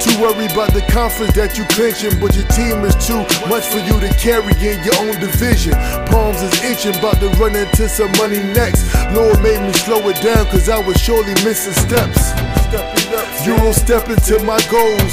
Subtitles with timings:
[0.00, 3.20] Too worried about the conference that you clinching, but your team is too
[3.52, 5.76] much for you to carry in your own division.
[6.08, 8.88] Palms is itching, about to run into some money next.
[9.12, 12.32] Lord made me slow it down, cause I was surely missing steps.
[13.44, 15.12] You won't step into my goals.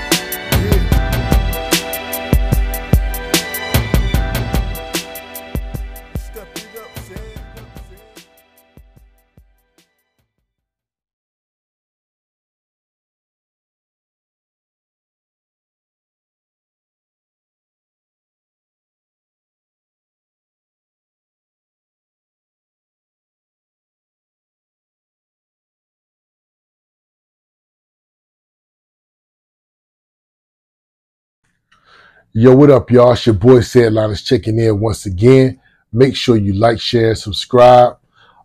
[32.33, 33.11] Yo, what up, y'all?
[33.11, 35.59] It's your boy Ced Linus checking in once again.
[35.91, 37.97] Make sure you like, share, subscribe.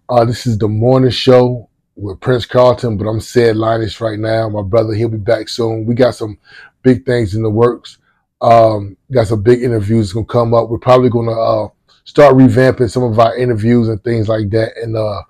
[0.09, 4.49] Uh, this is the morning show with Prince Carlton, but I'm Ced Linus right now.
[4.49, 5.87] My brother, he'll be back soon.
[5.87, 6.37] We got some
[6.83, 7.99] big things in the works.
[8.41, 10.69] Um, got some big interviews gonna come up.
[10.69, 11.69] We're probably gonna uh,
[12.03, 15.21] start revamping some of our interviews and things like that in uh,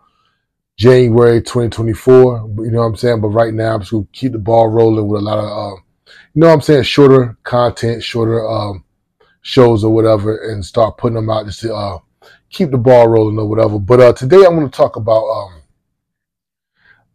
[0.78, 2.54] January 2024.
[2.64, 3.20] You know what I'm saying?
[3.20, 5.80] But right now, I'm just gonna keep the ball rolling with a lot of uh,
[6.36, 8.84] you know what I'm saying, shorter content, shorter um,
[9.40, 11.98] shows or whatever, and start putting them out just to uh,
[12.50, 13.78] keep the ball rolling or whatever.
[13.78, 15.62] But uh, today I'm going to talk about um,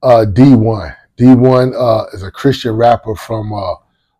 [0.01, 0.95] uh, Dee-1.
[1.17, 3.75] Dee-1 uh, is a Christian rapper from uh,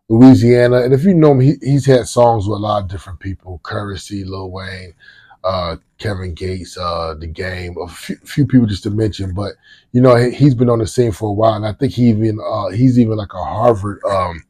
[0.08, 3.18] Louisiana, and if you know him, he, he's had songs with a lot of different
[3.18, 4.94] people: Curren$y, Lil Wayne,
[5.42, 9.34] uh, Kevin Gates, The Game, a few, few people just to mention.
[9.34, 9.54] But
[9.90, 12.08] you know, he, he's been on the scene for a while, and I think he
[12.08, 12.38] even
[12.72, 14.00] he's even like a Harvard.
[14.08, 14.44] Um,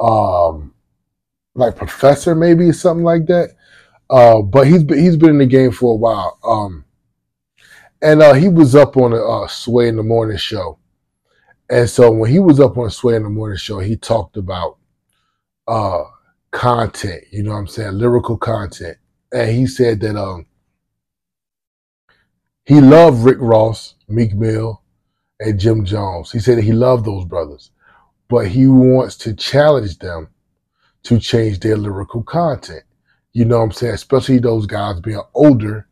[0.00, 0.74] um
[1.54, 3.50] like professor maybe something like that.
[4.10, 6.38] Uh but he's been he's been in the game for a while.
[6.44, 6.84] Um
[8.02, 10.78] and uh he was up on a uh, sway in the morning show.
[11.70, 14.78] And so when he was up on sway in the morning show he talked about
[15.66, 16.04] uh
[16.50, 17.92] content you know what i'm saying?
[17.98, 18.98] Lyrical content.
[19.32, 20.46] And he said that um
[22.64, 24.82] he loved rick ross meek mill
[25.40, 26.32] and jim jones.
[26.32, 27.70] He said that he loved those brothers
[28.34, 30.26] but he wants to challenge them
[31.04, 32.82] to change their lyrical content.
[33.32, 33.94] You know what I'm saying?
[33.94, 35.86] Especially those guys being older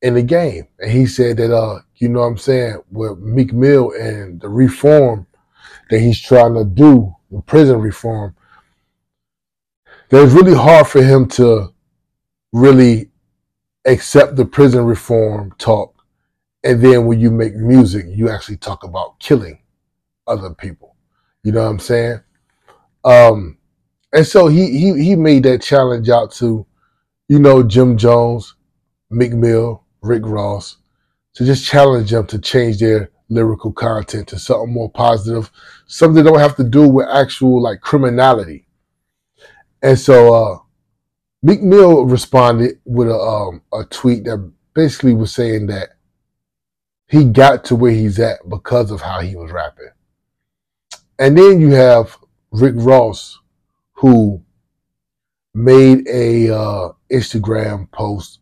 [0.00, 0.66] in the game.
[0.78, 4.48] And he said that, uh, you know what I'm saying, with Meek Mill and the
[4.48, 5.26] reform
[5.90, 8.34] that he's trying to do, the prison reform,
[10.08, 11.74] that it's really hard for him to
[12.50, 13.10] really
[13.84, 16.02] accept the prison reform talk.
[16.64, 19.58] And then when you make music, you actually talk about killing
[20.26, 20.87] other people.
[21.42, 22.20] You know what I'm saying?
[23.04, 23.58] Um,
[24.12, 26.66] and so he he he made that challenge out to,
[27.28, 28.54] you know, Jim Jones,
[29.10, 30.76] Meek Mill, Rick Ross,
[31.34, 35.50] to just challenge them to change their lyrical content to something more positive,
[35.86, 38.66] something that don't have to do with actual like criminality.
[39.82, 40.58] And so uh
[41.42, 45.90] Meek Mill responded with a um, a tweet that basically was saying that
[47.06, 49.90] he got to where he's at because of how he was rapping.
[51.18, 52.16] And then you have
[52.52, 53.38] Rick Ross,
[53.94, 54.42] who
[55.54, 58.38] made a uh, Instagram post,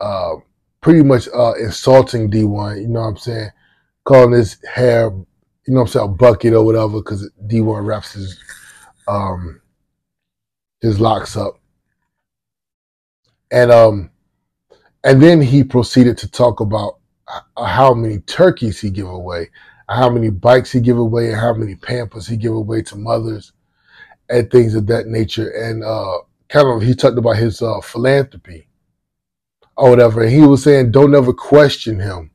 [0.00, 0.36] uh,
[0.80, 2.82] pretty much uh, insulting Dee-1.
[2.82, 3.50] You know what I'm saying?
[4.04, 8.12] Calling his hair, you know what I'm saying, a bucket or whatever, because Dee-1 wraps
[8.12, 8.38] his
[9.08, 9.60] um,
[10.80, 11.58] his locks up.
[13.50, 14.10] And um,
[15.04, 16.98] and then he proceeded to talk about
[17.56, 19.50] how many turkeys he give away
[19.88, 23.52] how many bikes he give away and how many pampers he give away to mothers.
[24.28, 25.50] and things of that nature.
[25.50, 26.18] And uh,
[26.48, 28.68] kind of he talked about his uh, philanthropy
[29.76, 30.22] or whatever.
[30.22, 32.30] And he was saying, don't ever question him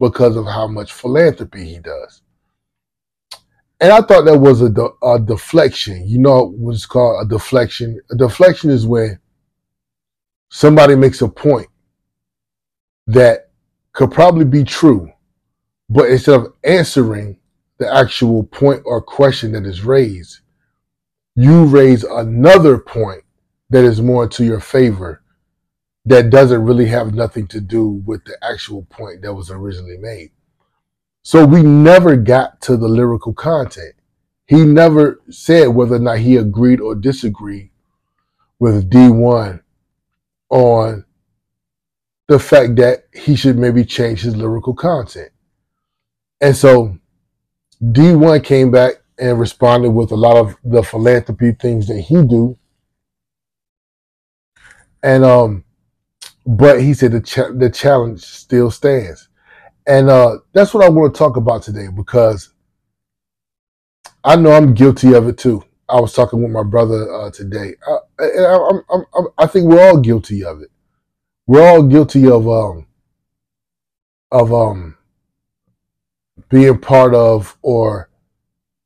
[0.00, 2.22] because of how much philanthropy he does.
[3.80, 6.08] And I thought that was a, de- a deflection.
[6.08, 8.00] You know what's called a deflection?
[8.10, 9.18] A deflection is when
[10.50, 11.68] somebody makes a point
[13.08, 13.50] that
[13.92, 15.10] could probably be true,
[15.88, 17.38] but instead of answering
[17.78, 20.40] the actual point or question that is raised,
[21.34, 23.22] you raise another point
[23.70, 25.22] that is more to your favor
[26.06, 30.30] that doesn't really have nothing to do with the actual point that was originally made.
[31.22, 33.94] So we never got to the lyrical content.
[34.46, 37.70] He never said whether or not he agreed or disagreed
[38.60, 39.60] with Dee-1
[40.48, 41.04] on
[42.28, 45.30] the fact that he should maybe change his lyrical content.
[46.40, 46.98] And so
[47.92, 52.58] Dee-1 came back and responded with a lot of the philanthropy things that he do.
[55.02, 55.64] And um
[56.46, 59.28] but he said the cha- the challenge still stands.
[59.86, 62.50] And uh that's what I want to talk about today because
[64.24, 65.62] I know I'm guilty of it too.
[65.88, 67.74] I was talking with my brother uh, today.
[67.88, 70.70] Uh, I, I, I, I think we're all guilty of it.
[71.46, 72.86] We're all guilty of um
[74.32, 74.95] of um
[76.48, 78.10] being part of or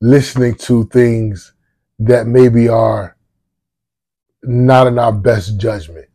[0.00, 1.52] listening to things
[1.99, 3.17] that maybe are
[4.43, 6.08] not in our best judgment.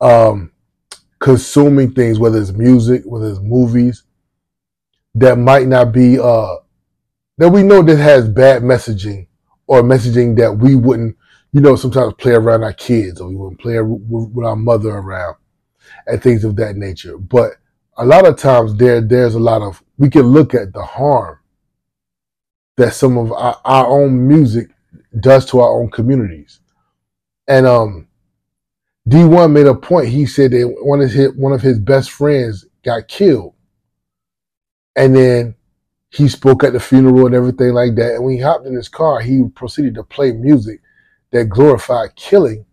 [0.00, 0.52] Um,
[1.18, 4.04] consuming things, whether it's music, whether it's movies,
[5.14, 6.56] that might not be uh
[7.38, 9.26] that we know that has bad messaging
[9.66, 11.16] or messaging that we wouldn't,
[11.52, 15.36] you know, sometimes play around our kids or we wouldn't play with our mother around
[16.06, 17.16] and things of that nature.
[17.18, 17.52] But
[17.96, 21.38] a lot of times there there's a lot of we can look at the harm
[22.76, 24.68] that some of our, our own music
[25.20, 26.60] does to our own communities.
[27.48, 28.08] And um
[29.08, 30.08] Dee-1 made a point.
[30.08, 33.54] He said that one of his one of his best friends got killed.
[34.96, 35.54] And then
[36.10, 38.14] he spoke at the funeral and everything like that.
[38.16, 40.80] And when he hopped in his car, he proceeded to play music
[41.32, 42.66] that glorified killing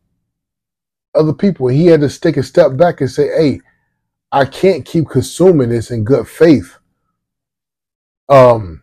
[1.14, 1.68] other people.
[1.68, 3.60] He had to take a step back and say, hey,
[4.32, 6.78] I can't keep consuming this in good faith.
[8.30, 8.82] Um,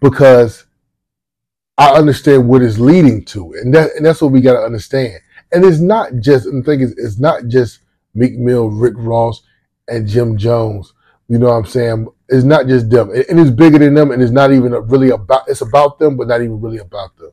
[0.00, 0.66] because
[1.76, 3.52] I understand what is leading to.
[3.54, 3.64] it.
[3.64, 5.18] And that and that's what we gotta understand.
[5.52, 7.80] And it's not just the thing is it's not just
[8.14, 9.42] Meek Mill, Rick Ross,
[9.88, 10.92] and Jim Jones.
[11.28, 12.06] You know what I'm saying?
[12.28, 13.10] It's not just them.
[13.10, 16.28] And it's bigger than them and it's not even really about it's about them, but
[16.28, 17.32] not even really about them.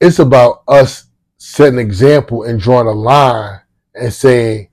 [0.00, 1.06] It's about us
[1.36, 3.60] setting an example and drawing a line
[3.94, 4.68] and saying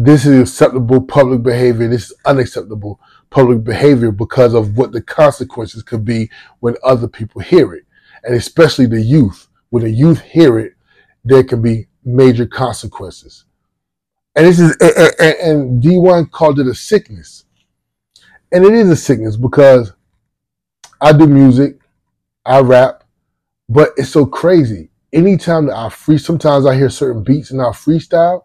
[0.00, 3.00] this is acceptable public behavior, this is unacceptable
[3.30, 6.30] public behavior because of what the consequences could be
[6.60, 7.84] when other people hear it.
[8.22, 9.48] And especially the youth.
[9.70, 10.74] When the youth hear it,
[11.24, 13.44] there can be major consequences.
[14.36, 17.44] And this is and, and Dee-1 called it a sickness.
[18.52, 19.92] And it is a sickness because
[21.00, 21.80] I do music,
[22.46, 23.02] I rap,
[23.68, 27.70] but it's so crazy anytime that I free, sometimes I hear certain beats and I
[27.70, 28.44] freestyle.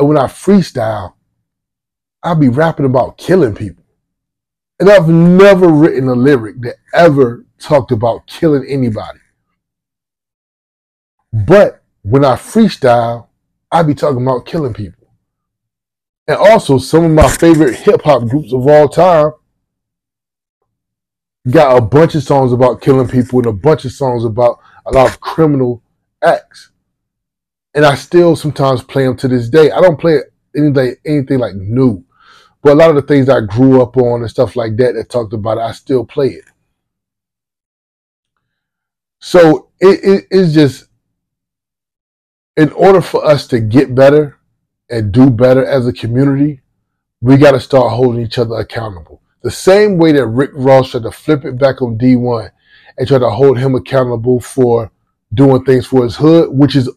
[0.00, 1.12] And when I freestyle,
[2.22, 3.84] I'll be rapping about killing people.
[4.78, 9.18] And I've never written a lyric that ever talked about killing anybody.
[11.34, 13.26] But when I freestyle,
[13.70, 15.12] I be talking about killing people.
[16.26, 19.32] And also, some of my favorite hip hop groups of all time
[21.50, 24.92] got a bunch of songs about killing people and a bunch of songs about a
[24.92, 25.82] lot of criminal
[26.22, 26.70] acts.
[27.74, 29.70] And I still sometimes play them to this day.
[29.70, 30.20] I don't play
[30.56, 32.04] anything, anything like new,
[32.62, 35.08] but a lot of the things I grew up on and stuff like that that
[35.08, 36.44] talked about it, I still play it.
[39.20, 40.86] So it, it, it's just,
[42.56, 44.38] in order for us to get better
[44.90, 46.60] and do better as a community,
[47.20, 49.22] we got to start holding each other accountable.
[49.42, 52.50] The same way that Rick Ross tried to flip it back on Dee-1
[52.98, 54.90] and try to hold him accountable for
[55.32, 56.90] doing things for his hood, which is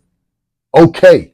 [0.75, 1.33] okay.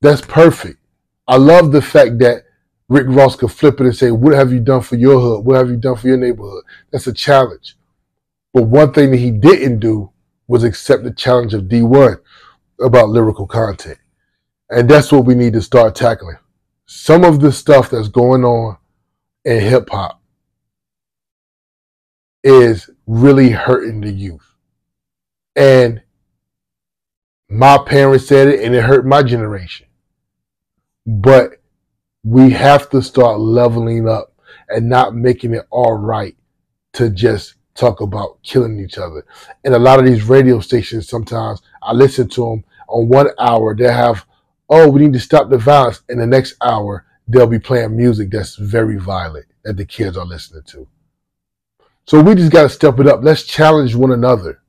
[0.00, 0.78] That's perfect.
[1.26, 2.44] I love the fact that
[2.88, 5.44] Rick Ross could flip it and say, What have you done for your hood?
[5.44, 6.64] What have you done for your neighborhood?
[6.92, 7.76] That's a challenge.
[8.52, 10.10] But one thing that he didn't do
[10.46, 12.18] was accept the challenge of Dee-1
[12.80, 13.98] about lyrical content.
[14.70, 16.36] And that's what we need to start tackling.
[16.86, 18.76] Some of the stuff that's going on
[19.44, 20.20] in hip hop
[22.42, 24.46] is really hurting the youth.
[25.56, 26.02] And
[27.48, 29.86] my parents said it and it hurt my generation.
[31.06, 31.62] But
[32.22, 34.34] we have to start leveling up
[34.68, 36.36] and not making it all right
[36.94, 39.26] to just talk about killing each other.
[39.64, 43.74] And a lot of these radio stations, sometimes I listen to them on one hour,
[43.74, 44.24] they have,
[44.68, 46.02] oh, we need to stop the violence.
[46.08, 50.26] And the next hour, they'll be playing music that's very violent that the kids are
[50.26, 50.86] listening to.
[52.06, 53.20] So we just got to step it up.
[53.22, 54.60] Let's challenge one another.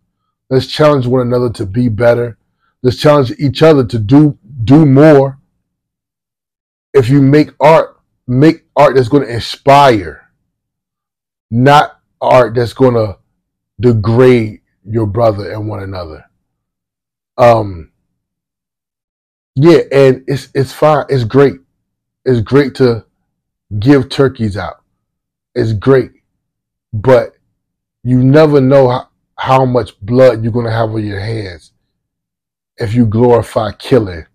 [0.49, 2.37] Let's challenge one another to be better.
[2.85, 5.39] Let's challenge each other to do do more.
[6.93, 10.29] If you make art, make art that's going to inspire,
[11.49, 13.17] not art that's going to
[13.79, 16.29] degrade your brother and one another.
[17.39, 17.91] Um
[19.55, 21.05] yeah, and it's it's fine.
[21.09, 21.55] It's great.
[22.23, 23.03] It's great to
[23.79, 24.83] give turkeys out.
[25.55, 26.11] It's great.
[26.93, 27.35] But
[28.03, 31.71] you never know how, how much blood you're going to have on your hands
[32.77, 34.25] if you glorify killing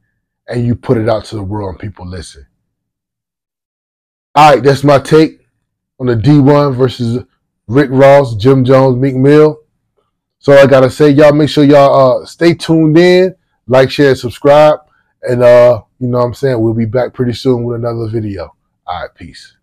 [0.48, 2.46] and you put it out to the world and people listen.
[4.34, 5.40] All right, that's my take
[5.98, 7.24] on the Dee-1 versus
[7.66, 9.60] Rick Ross, Jim Jones, Meek Mill.
[10.38, 13.34] So I gotta say, y'all make sure y'all uh, stay tuned in,
[13.66, 14.78] like, share, subscribe,
[15.22, 18.54] and uh, you know what I'm saying we'll be back pretty soon with another video.
[18.86, 19.54] All right, peace.